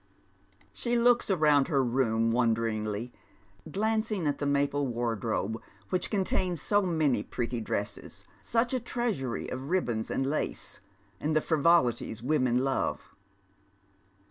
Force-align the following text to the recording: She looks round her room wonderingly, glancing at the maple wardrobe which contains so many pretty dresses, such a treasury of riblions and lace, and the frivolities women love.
She 0.73 0.97
looks 0.97 1.29
round 1.29 1.67
her 1.67 1.83
room 1.83 2.31
wonderingly, 2.31 3.13
glancing 3.71 4.25
at 4.25 4.39
the 4.39 4.47
maple 4.47 4.87
wardrobe 4.87 5.61
which 5.89 6.09
contains 6.09 6.59
so 6.59 6.81
many 6.81 7.21
pretty 7.21 7.61
dresses, 7.61 8.23
such 8.41 8.73
a 8.73 8.79
treasury 8.79 9.47
of 9.49 9.69
riblions 9.69 10.09
and 10.09 10.25
lace, 10.25 10.79
and 11.19 11.35
the 11.35 11.39
frivolities 11.41 12.23
women 12.23 12.63
love. 12.63 13.13